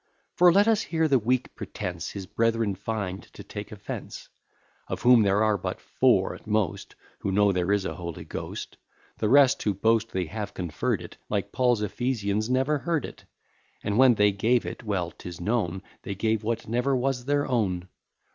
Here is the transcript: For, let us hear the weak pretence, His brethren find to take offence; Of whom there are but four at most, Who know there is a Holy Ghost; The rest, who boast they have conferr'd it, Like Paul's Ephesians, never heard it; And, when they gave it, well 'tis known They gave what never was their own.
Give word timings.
For, 0.33 0.51
let 0.51 0.67
us 0.67 0.81
hear 0.81 1.07
the 1.07 1.19
weak 1.19 1.53
pretence, 1.53 2.09
His 2.09 2.25
brethren 2.25 2.73
find 2.73 3.21
to 3.33 3.43
take 3.43 3.71
offence; 3.71 4.29
Of 4.87 5.03
whom 5.03 5.21
there 5.21 5.43
are 5.43 5.59
but 5.59 5.79
four 5.79 6.33
at 6.33 6.47
most, 6.47 6.95
Who 7.19 7.31
know 7.31 7.51
there 7.51 7.71
is 7.71 7.85
a 7.85 7.93
Holy 7.93 8.23
Ghost; 8.25 8.77
The 9.19 9.29
rest, 9.29 9.61
who 9.61 9.75
boast 9.75 10.11
they 10.11 10.25
have 10.25 10.55
conferr'd 10.55 11.03
it, 11.03 11.17
Like 11.29 11.51
Paul's 11.51 11.83
Ephesians, 11.83 12.49
never 12.49 12.79
heard 12.79 13.05
it; 13.05 13.25
And, 13.83 13.95
when 13.95 14.15
they 14.15 14.31
gave 14.31 14.65
it, 14.65 14.83
well 14.83 15.11
'tis 15.11 15.39
known 15.39 15.83
They 16.01 16.15
gave 16.15 16.41
what 16.43 16.67
never 16.67 16.95
was 16.95 17.25
their 17.25 17.45
own. 17.45 17.87